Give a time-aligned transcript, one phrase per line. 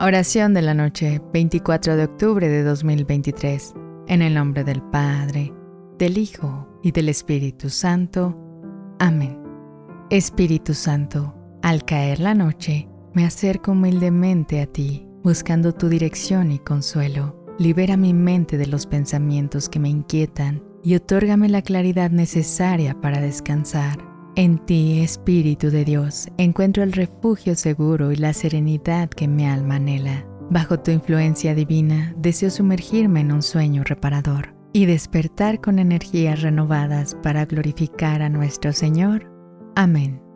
[0.00, 3.74] Oración de la noche, 24 de octubre de 2023.
[4.06, 5.52] En el nombre del Padre,
[5.98, 8.38] del Hijo y del Espíritu Santo.
[9.00, 9.42] Amén.
[10.08, 16.60] Espíritu Santo, al caer la noche, me acerco humildemente a ti, buscando tu dirección y
[16.60, 17.44] consuelo.
[17.58, 23.20] Libera mi mente de los pensamientos que me inquietan y otórgame la claridad necesaria para
[23.20, 23.98] descansar.
[24.38, 29.74] En ti, Espíritu de Dios, encuentro el refugio seguro y la serenidad que mi alma
[29.74, 30.28] anhela.
[30.48, 37.16] Bajo tu influencia divina, deseo sumergirme en un sueño reparador y despertar con energías renovadas
[37.20, 39.28] para glorificar a nuestro Señor.
[39.74, 40.27] Amén.